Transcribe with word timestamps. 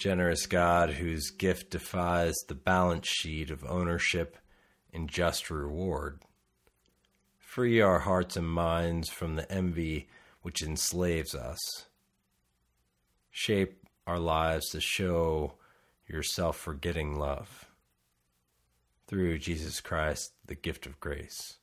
Generous 0.00 0.46
God, 0.46 0.92
whose 0.94 1.30
gift 1.30 1.72
defies 1.72 2.34
the 2.48 2.54
balance 2.54 3.06
sheet 3.06 3.50
of 3.50 3.62
ownership 3.66 4.38
and 4.94 5.10
just 5.10 5.50
reward, 5.50 6.22
free 7.36 7.82
our 7.82 7.98
hearts 7.98 8.34
and 8.34 8.48
minds 8.48 9.10
from 9.10 9.36
the 9.36 9.52
envy 9.52 10.08
which 10.40 10.62
enslaves 10.62 11.34
us. 11.34 11.58
Shape 13.30 13.86
our 14.06 14.18
lives 14.18 14.70
to 14.70 14.80
show 14.80 15.58
your 16.08 16.22
self 16.22 16.56
forgetting 16.56 17.18
love. 17.18 17.66
Through 19.06 19.38
Jesus 19.40 19.82
Christ, 19.82 20.32
the 20.46 20.54
gift 20.54 20.86
of 20.86 20.98
grace. 20.98 21.58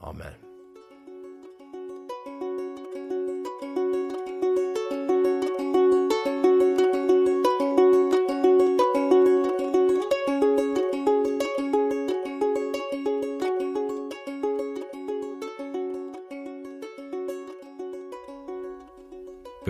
Amen. 0.00 0.55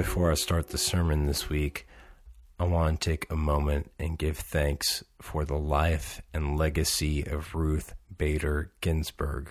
Before 0.06 0.30
I 0.30 0.34
start 0.34 0.68
the 0.68 0.78
sermon 0.78 1.26
this 1.26 1.48
week, 1.50 1.86
I 2.60 2.64
want 2.64 3.00
to 3.00 3.10
take 3.10 3.26
a 3.28 3.34
moment 3.34 3.90
and 3.98 4.16
give 4.16 4.38
thanks 4.38 5.02
for 5.20 5.44
the 5.44 5.58
life 5.58 6.22
and 6.32 6.56
legacy 6.56 7.26
of 7.26 7.56
Ruth 7.56 7.92
Bader 8.16 8.70
Ginsburg. 8.80 9.50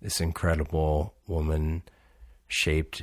This 0.00 0.22
incredible 0.22 1.14
woman 1.28 1.82
shaped 2.48 3.02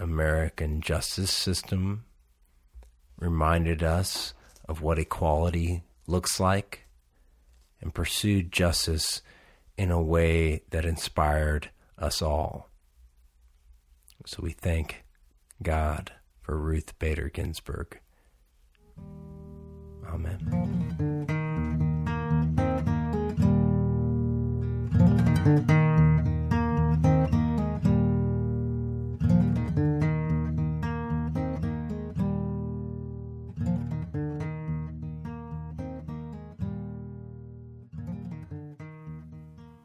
American 0.00 0.80
justice 0.80 1.30
system, 1.30 2.04
reminded 3.16 3.84
us 3.84 4.34
of 4.68 4.82
what 4.82 4.98
equality 4.98 5.84
looks 6.08 6.40
like, 6.40 6.86
and 7.80 7.94
pursued 7.94 8.50
justice 8.50 9.22
in 9.78 9.92
a 9.92 10.02
way 10.02 10.64
that 10.70 10.84
inspired 10.84 11.70
us 11.96 12.20
all. 12.20 12.68
So 14.26 14.42
we 14.42 14.50
thank 14.50 15.03
God 15.62 16.12
for 16.40 16.58
Ruth 16.58 16.98
Bader 16.98 17.28
Ginsburg. 17.28 18.00
Amen. 20.06 21.54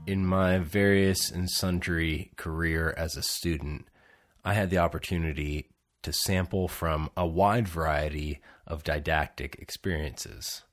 In 0.08 0.26
my 0.26 0.58
various 0.58 1.30
and 1.30 1.50
sundry 1.50 2.32
career 2.36 2.96
as 2.98 3.16
a 3.16 3.22
student, 3.22 3.88
I 4.50 4.54
had 4.54 4.72
the 4.72 4.80
opportunity 4.80 5.70
to 6.02 6.12
sample 6.12 6.68
from 6.68 7.12
a 7.16 7.28
wide 7.28 7.68
variety 7.68 8.42
of 8.66 8.84
didactic 8.84 9.58
experiences. 9.60 10.64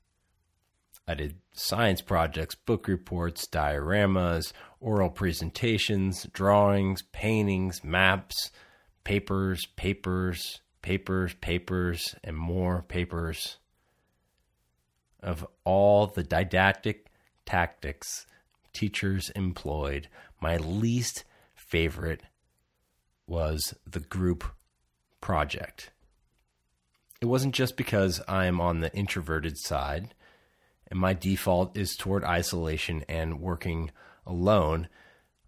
I 1.07 1.13
did 1.13 1.35
science 1.53 2.01
projects, 2.01 2.55
book 2.55 2.87
reports, 2.87 3.45
dioramas, 3.45 4.51
oral 4.79 5.11
presentations, 5.11 6.23
drawings, 6.33 7.03
paintings, 7.11 7.83
maps, 7.83 8.49
papers, 9.03 9.67
papers, 9.75 10.61
papers, 10.81 11.35
papers, 11.35 12.15
and 12.23 12.35
more 12.35 12.81
papers. 12.81 13.59
Of 15.21 15.45
all 15.65 16.07
the 16.07 16.23
didactic 16.23 17.11
tactics 17.45 18.25
teachers 18.73 19.29
employed, 19.35 20.07
my 20.41 20.57
least 20.57 21.25
favorite 21.53 22.23
was 23.27 23.73
the 23.85 23.99
group 23.99 24.43
project. 25.21 25.91
It 27.21 27.25
wasn't 27.25 27.55
just 27.55 27.77
because 27.77 28.21
I'm 28.27 28.61
on 28.61 28.79
the 28.79 28.93
introverted 28.95 29.57
side 29.57 30.13
and 30.89 30.99
my 30.99 31.13
default 31.13 31.75
is 31.75 31.95
toward 31.95 32.23
isolation 32.23 33.03
and 33.09 33.41
working 33.41 33.91
alone. 34.25 34.87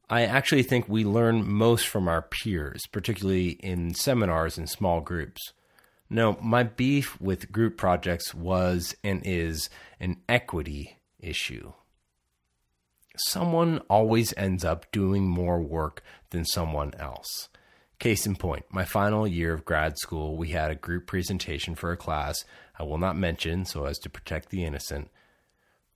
I 0.09 0.25
actually 0.25 0.63
think 0.63 0.89
we 0.89 1.05
learn 1.05 1.49
most 1.49 1.87
from 1.87 2.07
our 2.07 2.21
peers, 2.21 2.81
particularly 2.91 3.51
in 3.51 3.93
seminars 3.93 4.57
and 4.57 4.69
small 4.69 4.99
groups. 4.99 5.53
No, 6.09 6.37
my 6.41 6.63
beef 6.63 7.19
with 7.21 7.51
group 7.51 7.77
projects 7.77 8.33
was 8.33 8.95
and 9.03 9.21
is 9.23 9.69
an 9.99 10.17
equity 10.27 10.97
issue 11.19 11.73
someone 13.25 13.79
always 13.89 14.33
ends 14.37 14.63
up 14.63 14.91
doing 14.91 15.27
more 15.27 15.61
work 15.61 16.03
than 16.29 16.45
someone 16.45 16.93
else. 16.97 17.49
Case 17.99 18.25
in 18.25 18.37
point, 18.37 18.65
my 18.71 18.85
final 18.85 19.27
year 19.27 19.53
of 19.53 19.65
grad 19.65 19.97
school, 19.97 20.37
we 20.37 20.49
had 20.49 20.71
a 20.71 20.75
group 20.75 21.05
presentation 21.05 21.75
for 21.75 21.91
a 21.91 21.97
class 21.97 22.45
I 22.79 22.83
will 22.83 22.97
not 22.97 23.17
mention 23.17 23.65
so 23.65 23.83
as 23.83 23.99
to 23.99 24.09
protect 24.09 24.49
the 24.49 24.63
innocent. 24.63 25.09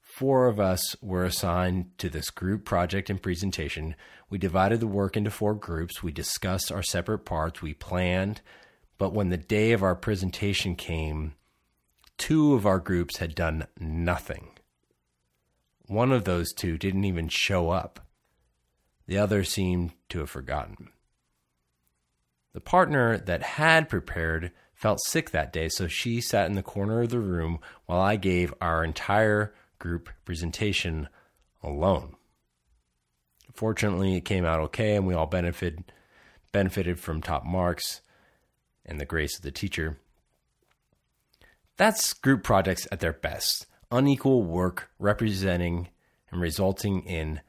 Four 0.01 0.47
of 0.47 0.59
us 0.59 0.97
were 1.01 1.23
assigned 1.23 1.97
to 1.97 2.09
this 2.09 2.29
group 2.29 2.65
project 2.65 3.09
and 3.09 3.21
presentation. 3.21 3.95
We 4.29 4.37
divided 4.37 4.81
the 4.81 4.87
work 4.87 5.15
into 5.15 5.31
four 5.31 5.55
groups. 5.55 6.03
We 6.03 6.11
discussed 6.11 6.71
our 6.71 6.83
separate 6.83 7.19
parts. 7.19 7.61
We 7.61 7.73
planned. 7.73 8.41
But 8.97 9.13
when 9.13 9.29
the 9.29 9.37
day 9.37 9.71
of 9.71 9.81
our 9.81 9.95
presentation 9.95 10.75
came, 10.75 11.35
two 12.17 12.53
of 12.53 12.65
our 12.65 12.79
groups 12.79 13.17
had 13.17 13.33
done 13.33 13.65
nothing. 13.79 14.49
One 15.87 16.11
of 16.11 16.25
those 16.25 16.53
two 16.53 16.77
didn't 16.77 17.05
even 17.05 17.29
show 17.29 17.69
up. 17.69 18.01
The 19.07 19.17
other 19.17 19.43
seemed 19.43 19.93
to 20.09 20.19
have 20.19 20.29
forgotten. 20.29 20.89
The 22.53 22.61
partner 22.61 23.17
that 23.17 23.41
had 23.43 23.89
prepared 23.89 24.51
felt 24.75 24.99
sick 25.05 25.31
that 25.31 25.51
day, 25.51 25.69
so 25.69 25.87
she 25.87 26.21
sat 26.21 26.45
in 26.45 26.55
the 26.55 26.63
corner 26.63 27.01
of 27.01 27.09
the 27.09 27.19
room 27.19 27.59
while 27.85 28.01
I 28.01 28.15
gave 28.15 28.53
our 28.61 28.83
entire 28.83 29.53
group 29.79 30.09
presentation 30.23 31.07
alone. 31.63 32.15
Fortunately, 33.53 34.15
it 34.15 34.25
came 34.25 34.45
out 34.45 34.59
okay, 34.59 34.95
and 34.95 35.07
we 35.07 35.13
all 35.13 35.25
benefited 35.25 35.91
benefited 36.51 36.99
from 36.99 37.21
top 37.21 37.43
marks 37.43 38.01
and 38.85 38.99
the 38.99 39.05
grace 39.05 39.37
of 39.37 39.43
the 39.43 39.51
teacher. 39.51 39.97
That's 41.77 42.13
group 42.13 42.43
projects 42.43 42.87
at 42.91 42.99
their 42.99 43.13
best 43.13 43.65
unequal 43.91 44.43
work 44.43 44.89
representing 44.99 45.89
and 46.29 46.41
resulting 46.41 47.01
in 47.03 47.41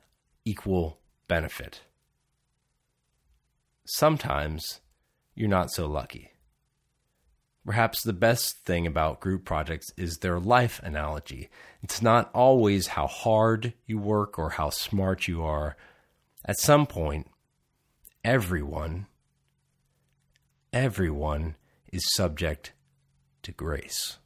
equal 0.45 0.99
benefit. 1.27 1.83
Sometimes 3.87 4.81
you're 5.35 5.49
not 5.49 5.71
so 5.71 5.87
lucky. 5.87 6.33
Perhaps 7.67 8.03
the 8.03 8.13
best 8.13 8.65
thing 8.65 8.87
about 8.87 9.21
group 9.21 9.45
projects 9.45 9.91
is 9.97 10.19
their 10.19 10.39
life 10.39 10.81
analogy. 10.83 11.49
It's 11.83 12.03
not 12.03 12.31
always 12.35 12.89
how 12.89 13.07
hard 13.07 13.73
you 13.87 13.99
work 13.99 14.39
or 14.39 14.51
how 14.51 14.71
smart 14.71 15.27
you 15.27 15.43
are. 15.43 15.77
At 16.45 16.59
some 16.59 16.87
point, 16.87 17.31
everyone, 18.23 19.07
everyone 20.73 21.57
is 21.91 22.15
subject 22.15 22.73
to 23.43 23.53
grace 23.53 24.19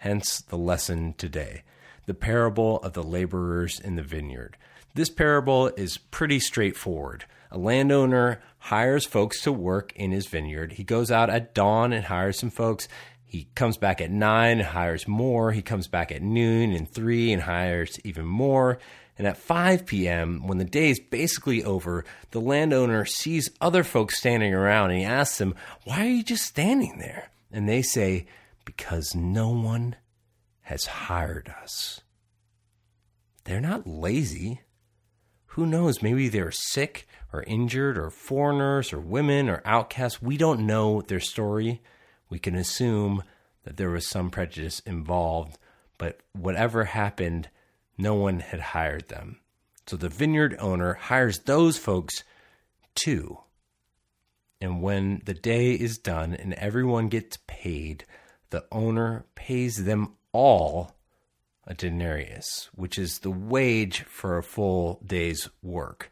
hence 0.00 0.40
the 0.40 0.56
lesson 0.56 1.14
today 1.16 1.62
the 2.06 2.14
parable 2.14 2.78
of 2.78 2.94
the 2.94 3.02
laborers 3.02 3.78
in 3.78 3.94
the 3.94 4.02
vineyard. 4.02 4.56
This 4.94 5.10
parable 5.10 5.68
is 5.76 5.98
pretty 5.98 6.40
straightforward. 6.40 7.24
A 7.50 7.58
landowner 7.58 8.42
hires 8.58 9.06
folks 9.06 9.42
to 9.42 9.52
work 9.52 9.92
in 9.96 10.12
his 10.12 10.26
vineyard. 10.26 10.72
He 10.72 10.84
goes 10.84 11.10
out 11.10 11.30
at 11.30 11.54
dawn 11.54 11.92
and 11.92 12.04
hires 12.04 12.38
some 12.38 12.50
folks. 12.50 12.88
He 13.24 13.48
comes 13.54 13.76
back 13.76 14.00
at 14.00 14.10
nine 14.10 14.58
and 14.58 14.68
hires 14.68 15.08
more. 15.08 15.52
He 15.52 15.62
comes 15.62 15.86
back 15.88 16.12
at 16.12 16.22
noon 16.22 16.72
and 16.72 16.88
three 16.88 17.32
and 17.32 17.42
hires 17.42 17.98
even 18.04 18.26
more. 18.26 18.78
And 19.18 19.26
at 19.26 19.36
5 19.36 19.84
p.m., 19.84 20.46
when 20.46 20.58
the 20.58 20.64
day 20.64 20.90
is 20.90 21.00
basically 21.00 21.62
over, 21.62 22.04
the 22.30 22.40
landowner 22.40 23.04
sees 23.04 23.50
other 23.60 23.84
folks 23.84 24.18
standing 24.18 24.54
around 24.54 24.90
and 24.90 25.00
he 25.00 25.04
asks 25.04 25.38
them, 25.38 25.54
Why 25.84 26.06
are 26.06 26.10
you 26.10 26.22
just 26.22 26.44
standing 26.44 26.98
there? 26.98 27.30
And 27.52 27.68
they 27.68 27.82
say, 27.82 28.26
because 28.64 29.14
no 29.14 29.50
one 29.50 29.96
has 30.62 30.86
hired 30.86 31.52
us. 31.62 32.00
They're 33.44 33.60
not 33.60 33.86
lazy. 33.86 34.60
Who 35.46 35.66
knows? 35.66 36.02
Maybe 36.02 36.28
they're 36.28 36.52
sick 36.52 37.08
or 37.32 37.42
injured 37.44 37.96
or 37.96 38.10
foreigners 38.10 38.92
or 38.92 39.00
women 39.00 39.48
or 39.48 39.62
outcasts. 39.64 40.22
We 40.22 40.36
don't 40.36 40.66
know 40.66 41.02
their 41.02 41.20
story. 41.20 41.80
We 42.28 42.38
can 42.38 42.54
assume 42.54 43.22
that 43.64 43.76
there 43.76 43.90
was 43.90 44.06
some 44.06 44.30
prejudice 44.30 44.80
involved, 44.80 45.58
but 45.98 46.20
whatever 46.32 46.84
happened, 46.84 47.48
no 47.98 48.14
one 48.14 48.40
had 48.40 48.60
hired 48.60 49.08
them. 49.08 49.40
So 49.86 49.96
the 49.96 50.08
vineyard 50.08 50.56
owner 50.58 50.94
hires 50.94 51.40
those 51.40 51.76
folks 51.76 52.22
too. 52.94 53.40
And 54.60 54.82
when 54.82 55.22
the 55.24 55.34
day 55.34 55.72
is 55.72 55.98
done 55.98 56.34
and 56.34 56.54
everyone 56.54 57.08
gets 57.08 57.38
paid, 57.46 58.04
the 58.50 58.64
owner 58.70 59.24
pays 59.34 59.84
them 59.84 60.14
all 60.32 60.94
a 61.66 61.74
denarius, 61.74 62.68
which 62.74 62.98
is 62.98 63.20
the 63.20 63.30
wage 63.30 64.02
for 64.02 64.36
a 64.36 64.42
full 64.42 65.00
day's 65.04 65.48
work. 65.62 66.10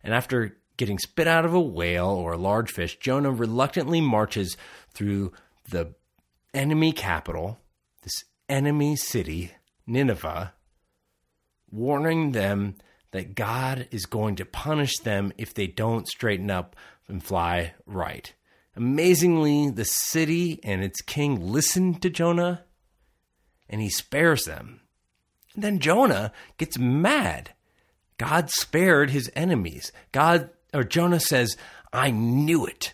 And 0.03 0.13
after 0.13 0.57
getting 0.77 0.99
spit 0.99 1.27
out 1.27 1.45
of 1.45 1.53
a 1.53 1.59
whale 1.59 2.07
or 2.07 2.33
a 2.33 2.37
large 2.37 2.71
fish, 2.71 2.97
Jonah 2.99 3.31
reluctantly 3.31 4.01
marches 4.01 4.55
through 4.93 5.33
the 5.69 5.93
enemy 6.53 6.91
capital, 6.91 7.59
this 8.03 8.23
enemy 8.47 8.95
city, 8.95 9.51
Nineveh, 9.85 10.53
warning 11.71 12.31
them 12.31 12.75
that 13.11 13.35
God 13.35 13.87
is 13.91 14.05
going 14.05 14.35
to 14.37 14.45
punish 14.45 14.97
them 14.99 15.33
if 15.37 15.53
they 15.53 15.67
don't 15.67 16.07
straighten 16.07 16.51
up 16.51 16.75
and 17.07 17.23
fly 17.23 17.73
right. 17.85 18.33
Amazingly, 18.75 19.71
the 19.71 19.85
city 19.85 20.59
and 20.63 20.83
its 20.83 21.01
king 21.01 21.51
listen 21.51 21.95
to 21.95 22.09
Jonah 22.09 22.65
and 23.69 23.81
he 23.81 23.89
spares 23.89 24.43
them. 24.43 24.81
And 25.55 25.63
then 25.63 25.79
Jonah 25.79 26.31
gets 26.57 26.77
mad. 26.77 27.51
God 28.17 28.49
spared 28.49 29.09
his 29.09 29.31
enemies. 29.35 29.91
God 30.11 30.49
or 30.73 30.83
Jonah 30.83 31.19
says, 31.19 31.57
I 31.91 32.11
knew 32.11 32.65
it. 32.65 32.93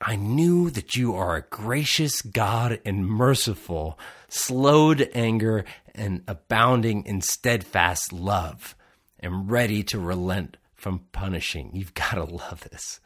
I 0.00 0.14
knew 0.16 0.70
that 0.70 0.94
you 0.94 1.14
are 1.14 1.36
a 1.36 1.42
gracious 1.42 2.22
God 2.22 2.80
and 2.84 3.06
merciful, 3.06 3.98
slow 4.28 4.94
to 4.94 5.16
anger 5.16 5.64
and 5.94 6.22
abounding 6.28 7.04
in 7.04 7.20
steadfast 7.20 8.12
love, 8.12 8.76
and 9.18 9.50
ready 9.50 9.82
to 9.84 9.98
relent 9.98 10.56
from 10.74 11.00
punishing. 11.10 11.70
You've 11.74 11.94
got 11.94 12.14
to 12.14 12.24
love 12.24 12.68
this. 12.70 13.00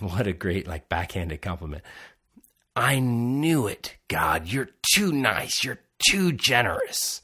What 0.00 0.26
a 0.26 0.32
great, 0.32 0.66
like, 0.66 0.88
backhanded 0.88 1.40
compliment. 1.42 1.84
I 2.74 2.98
knew 2.98 3.68
it, 3.68 3.94
God. 4.08 4.48
You're 4.48 4.70
too 4.94 5.12
nice. 5.12 5.62
You're 5.62 5.80
too 6.10 6.32
generous. 6.32 7.22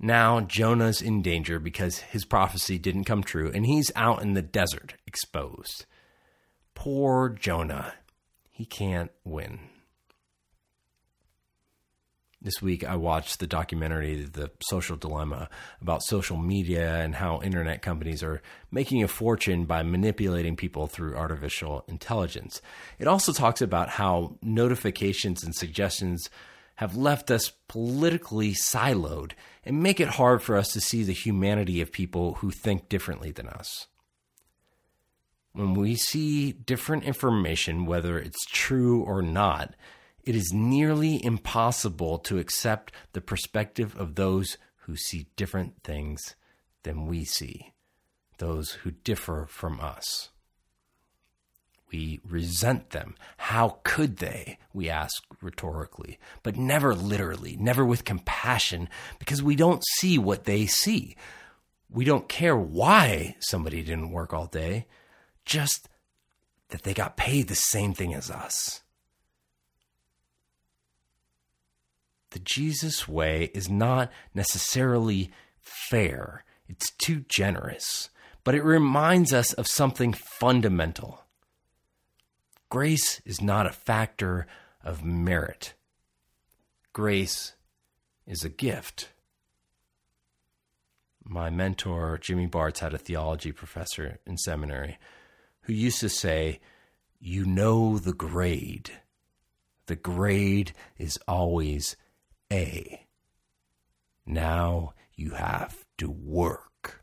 Now 0.00 0.40
Jonah's 0.40 1.02
in 1.02 1.22
danger 1.22 1.58
because 1.58 1.98
his 1.98 2.24
prophecy 2.24 2.78
didn't 2.78 3.04
come 3.04 3.22
true 3.22 3.50
and 3.52 3.66
he's 3.66 3.90
out 3.96 4.22
in 4.22 4.34
the 4.34 4.42
desert 4.42 4.94
exposed. 5.06 5.86
Poor 6.74 7.28
Jonah. 7.28 7.94
He 8.50 8.64
can't 8.64 9.10
win. 9.24 9.60
This 12.40 12.62
week, 12.62 12.84
I 12.84 12.94
watched 12.94 13.40
the 13.40 13.48
documentary, 13.48 14.22
The 14.22 14.52
Social 14.62 14.96
Dilemma, 14.96 15.48
about 15.82 16.04
social 16.04 16.36
media 16.36 17.02
and 17.02 17.16
how 17.16 17.42
internet 17.42 17.82
companies 17.82 18.22
are 18.22 18.40
making 18.70 19.02
a 19.02 19.08
fortune 19.08 19.64
by 19.64 19.82
manipulating 19.82 20.54
people 20.54 20.86
through 20.86 21.16
artificial 21.16 21.84
intelligence. 21.88 22.62
It 23.00 23.08
also 23.08 23.32
talks 23.32 23.60
about 23.60 23.88
how 23.88 24.36
notifications 24.40 25.42
and 25.42 25.52
suggestions 25.52 26.30
have 26.78 26.96
left 26.96 27.28
us 27.28 27.50
politically 27.66 28.52
siloed 28.52 29.32
and 29.64 29.82
make 29.82 29.98
it 29.98 30.10
hard 30.10 30.40
for 30.40 30.56
us 30.56 30.72
to 30.72 30.80
see 30.80 31.02
the 31.02 31.12
humanity 31.12 31.80
of 31.80 31.90
people 31.90 32.34
who 32.34 32.52
think 32.52 32.88
differently 32.88 33.32
than 33.32 33.48
us. 33.48 33.88
When 35.52 35.74
we 35.74 35.96
see 35.96 36.52
different 36.52 37.02
information, 37.02 37.84
whether 37.84 38.16
it's 38.16 38.46
true 38.46 39.02
or 39.02 39.22
not, 39.22 39.74
it 40.22 40.36
is 40.36 40.52
nearly 40.54 41.24
impossible 41.24 42.16
to 42.20 42.38
accept 42.38 42.92
the 43.12 43.20
perspective 43.20 43.96
of 43.98 44.14
those 44.14 44.56
who 44.82 44.94
see 44.94 45.26
different 45.34 45.82
things 45.82 46.36
than 46.84 47.06
we 47.06 47.24
see, 47.24 47.72
those 48.38 48.70
who 48.70 48.92
differ 48.92 49.46
from 49.50 49.80
us. 49.80 50.30
We 51.90 52.20
resent 52.28 52.90
them. 52.90 53.14
How 53.38 53.78
could 53.82 54.18
they? 54.18 54.58
We 54.72 54.90
ask 54.90 55.22
rhetorically, 55.40 56.18
but 56.42 56.56
never 56.56 56.94
literally, 56.94 57.56
never 57.58 57.84
with 57.84 58.04
compassion, 58.04 58.88
because 59.18 59.42
we 59.42 59.56
don't 59.56 59.82
see 59.96 60.18
what 60.18 60.44
they 60.44 60.66
see. 60.66 61.16
We 61.90 62.04
don't 62.04 62.28
care 62.28 62.56
why 62.56 63.36
somebody 63.40 63.82
didn't 63.82 64.12
work 64.12 64.34
all 64.34 64.46
day, 64.46 64.86
just 65.46 65.88
that 66.68 66.82
they 66.82 66.92
got 66.92 67.16
paid 67.16 67.48
the 67.48 67.54
same 67.54 67.94
thing 67.94 68.12
as 68.12 68.30
us. 68.30 68.82
The 72.30 72.40
Jesus 72.40 73.08
way 73.08 73.50
is 73.54 73.70
not 73.70 74.12
necessarily 74.34 75.30
fair, 75.60 76.44
it's 76.68 76.90
too 76.90 77.24
generous, 77.28 78.10
but 78.44 78.54
it 78.54 78.62
reminds 78.62 79.32
us 79.32 79.54
of 79.54 79.66
something 79.66 80.12
fundamental 80.12 81.24
Grace 82.70 83.20
is 83.24 83.40
not 83.40 83.66
a 83.66 83.72
factor 83.72 84.46
of 84.84 85.02
merit. 85.02 85.74
Grace 86.92 87.54
is 88.26 88.44
a 88.44 88.50
gift. 88.50 89.08
My 91.24 91.48
mentor, 91.48 92.18
Jimmy 92.18 92.46
Bartz, 92.46 92.78
had 92.78 92.92
a 92.92 92.98
theology 92.98 93.52
professor 93.52 94.18
in 94.26 94.36
seminary 94.36 94.98
who 95.62 95.72
used 95.72 96.00
to 96.00 96.08
say, 96.08 96.60
You 97.18 97.46
know 97.46 97.98
the 97.98 98.12
grade. 98.12 98.90
The 99.86 99.96
grade 99.96 100.72
is 100.98 101.18
always 101.26 101.96
A. 102.52 103.06
Now 104.26 104.92
you 105.14 105.30
have 105.30 105.86
to 105.96 106.10
work. 106.10 107.02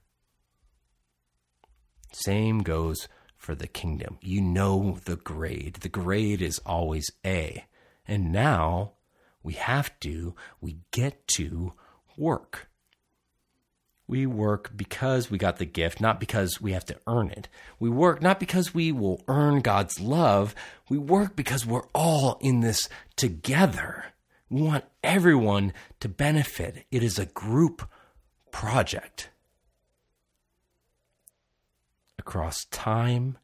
Same 2.12 2.60
goes 2.60 3.07
for 3.46 3.54
the 3.54 3.68
kingdom. 3.68 4.18
You 4.22 4.42
know 4.42 4.98
the 5.06 5.18
grade. 5.18 5.75
The 5.75 5.90
grade 5.90 6.42
is 6.42 6.58
always 6.66 7.12
A. 7.24 7.66
And 8.08 8.32
now 8.32 8.94
we 9.44 9.54
have 9.54 9.98
to, 10.00 10.34
we 10.60 10.80
get 10.90 11.28
to 11.36 11.74
work. 12.18 12.68
We 14.08 14.25
work 14.25 14.72
because 14.75 15.30
we 15.30 15.38
got 15.38 15.58
the 15.58 15.66
gift, 15.66 16.02
not 16.02 16.20
because 16.20 16.60
we 16.60 16.72
have 16.72 16.86
to 16.86 17.00
earn 17.06 17.30
it. 17.30 17.48
We 17.80 17.88
work 17.88 18.20
not 18.20 18.40
because 18.40 18.74
we 18.74 18.92
will 18.92 19.24
earn 19.28 19.60
God's 19.60 20.00
love. 20.00 20.56
We 20.90 20.98
work 20.98 21.36
because 21.36 21.68
we're 21.68 21.88
all 21.94 22.40
in 22.42 22.62
this 22.62 22.90
together. 23.16 24.06
We 24.50 24.64
want 24.64 24.86
everyone 25.04 25.72
to 26.00 26.10
benefit. 26.10 26.88
It 26.90 27.04
is 27.04 27.20
a 27.20 27.28
group 27.28 27.88
project. 28.52 29.30
Across 32.17 32.65
time, 32.65 33.38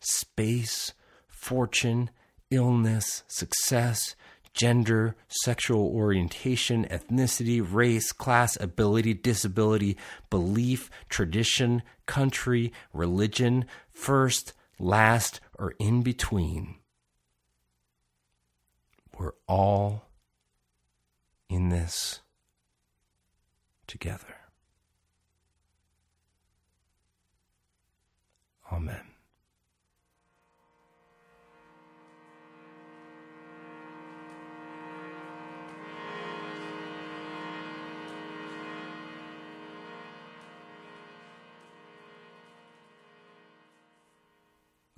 space, 0.00 0.92
fortune, 1.28 2.10
illness, 2.50 3.22
success, 3.26 4.14
gender, 4.54 5.16
sexual 5.28 5.86
orientation, 5.88 6.86
ethnicity, 6.90 7.60
race, 7.60 8.12
class, 8.12 8.56
ability, 8.60 9.12
disability, 9.12 9.96
belief, 10.30 10.90
tradition, 11.08 11.82
country, 12.06 12.72
religion, 12.92 13.66
first, 13.92 14.52
last, 14.78 15.40
or 15.58 15.74
in 15.78 16.02
between. 16.02 16.76
We're 19.18 19.34
all 19.46 20.08
in 21.48 21.68
this 21.68 22.20
together. 23.86 24.43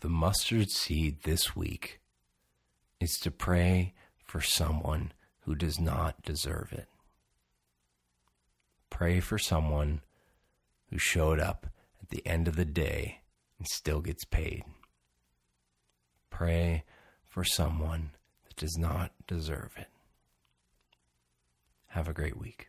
The 0.00 0.08
mustard 0.10 0.70
seed 0.70 1.22
this 1.22 1.56
week 1.56 2.00
is 3.00 3.18
to 3.22 3.30
pray 3.30 3.94
for 4.24 4.42
someone 4.42 5.12
who 5.40 5.54
does 5.54 5.80
not 5.80 6.22
deserve 6.22 6.72
it. 6.72 6.88
Pray 8.90 9.20
for 9.20 9.38
someone 9.38 10.02
who 10.90 10.98
showed 10.98 11.40
up 11.40 11.66
at 12.02 12.10
the 12.10 12.26
end 12.26 12.46
of 12.46 12.56
the 12.56 12.64
day 12.66 13.20
and 13.58 13.66
still 13.66 14.00
gets 14.00 14.24
paid. 14.24 14.64
Pray 16.28 16.84
for 17.24 17.42
someone 17.42 18.10
that 18.44 18.56
does 18.56 18.76
not 18.76 19.12
deserve 19.26 19.72
it. 19.78 19.88
Have 21.88 22.06
a 22.06 22.12
great 22.12 22.38
week. 22.38 22.68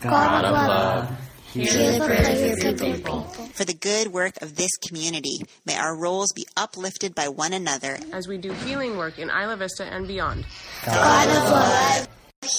God 0.00 0.44
of 0.46 0.52
love, 0.52 1.18
hear 1.52 1.98
the 1.98 2.04
prayers 2.06 2.64
of 2.64 2.80
your 2.80 2.94
people. 2.94 3.24
For 3.52 3.66
the 3.66 3.74
good 3.74 4.08
work 4.08 4.40
of 4.40 4.56
this 4.56 4.70
community, 4.78 5.42
may 5.66 5.76
our 5.76 5.94
roles 5.94 6.32
be 6.32 6.46
uplifted 6.56 7.14
by 7.14 7.28
one 7.28 7.52
another 7.52 7.98
as 8.10 8.26
we 8.26 8.38
do 8.38 8.50
healing 8.52 8.96
work 8.96 9.18
in 9.18 9.28
Isla 9.28 9.58
Vista 9.58 9.84
and 9.84 10.08
beyond. 10.08 10.46
God 10.86 11.28
of 11.28 11.50
love, 11.50 12.08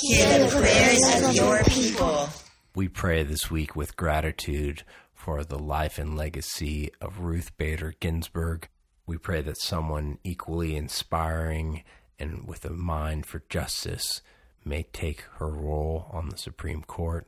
hear 0.02 0.46
the 0.46 0.56
prayers 0.56 1.26
of 1.26 1.34
your 1.34 1.64
people. 1.64 2.30
We 2.76 2.88
pray 2.88 3.24
this 3.24 3.50
week 3.50 3.76
with 3.76 3.98
gratitude 3.98 4.84
for 5.16 5.44
the 5.44 5.58
life 5.58 5.98
and 5.98 6.16
legacy 6.16 6.92
of 7.02 7.22
Ruth 7.22 7.58
Bader 7.58 7.96
Ginsburg. 8.00 8.70
We 9.08 9.18
pray 9.18 9.42
that 9.42 9.60
someone 9.60 10.20
equally 10.24 10.76
inspiring 10.76 11.84
and 12.20 12.48
with 12.48 12.66
a 12.66 12.70
mind 12.70 13.26
for 13.26 13.42
justice 13.50 14.22
may 14.64 14.84
take 14.84 15.22
her 15.38 15.50
role 15.50 16.08
on 16.12 16.30
the 16.30 16.38
Supreme 16.38 16.84
Court. 16.84 17.28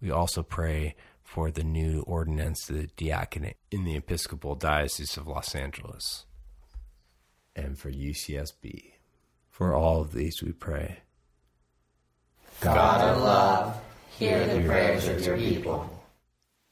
We 0.00 0.10
also 0.10 0.42
pray 0.42 0.94
for 1.22 1.50
the 1.50 1.64
new 1.64 2.02
ordinance 2.06 2.68
of 2.68 2.76
the 2.76 2.88
diaconate 2.96 3.56
in 3.70 3.84
the 3.84 3.96
Episcopal 3.96 4.54
Diocese 4.54 5.16
of 5.16 5.26
Los 5.26 5.54
Angeles 5.54 6.24
and 7.54 7.78
for 7.78 7.90
UCSB. 7.90 8.92
For 9.50 9.74
all 9.74 10.00
of 10.00 10.12
these 10.12 10.42
we 10.42 10.52
pray. 10.52 11.00
God, 12.60 12.74
God 12.74 13.00
of 13.08 13.22
love, 13.22 13.80
hear 14.18 14.46
the 14.46 14.66
prayers 14.66 15.08
of 15.08 15.24
your 15.24 15.36
people. 15.36 16.04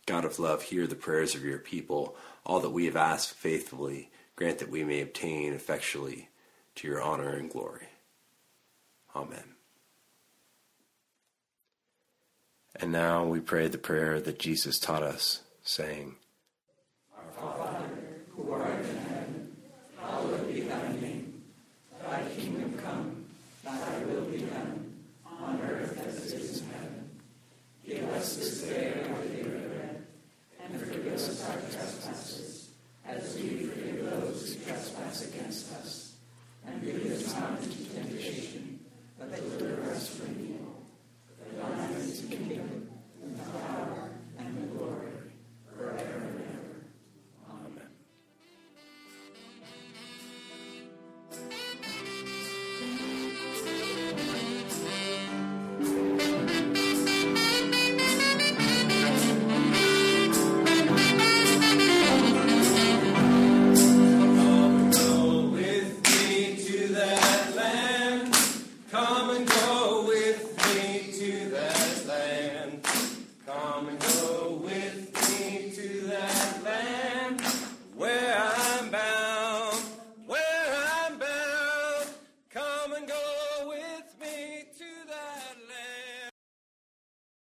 God 0.07 0.25
of 0.25 0.39
love, 0.39 0.63
hear 0.63 0.87
the 0.87 0.95
prayers 0.95 1.35
of 1.35 1.45
your 1.45 1.59
people. 1.59 2.17
All 2.45 2.61
that 2.61 2.71
we 2.71 2.87
have 2.87 2.97
asked 2.97 3.35
faithfully, 3.35 4.11
grant 4.37 4.59
that 4.59 4.71
we 4.71 4.85
may 4.85 5.03
obtain 5.03 5.53
effectually 5.53 6.31
to 6.77 6.89
your 6.89 7.03
honor 7.03 7.31
and 7.31 7.51
glory. 7.51 7.89
Amen. 9.15 9.58
And 12.81 12.93
now 12.93 13.25
we 13.25 13.41
pray 13.41 13.67
the 13.69 13.79
prayer 13.79 14.21
that 14.21 14.39
Jesus 14.39 14.79
taught 14.79 15.03
us, 15.03 15.43
saying, 15.63 16.17